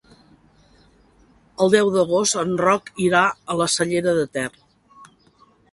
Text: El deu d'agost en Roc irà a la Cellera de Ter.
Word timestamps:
El 1.65 1.69
deu 1.75 1.91
d'agost 1.97 2.39
en 2.47 2.57
Roc 2.65 2.91
irà 3.09 3.25
a 3.55 3.61
la 3.61 3.71
Cellera 3.79 4.19
de 4.23 4.29
Ter. 4.39 4.51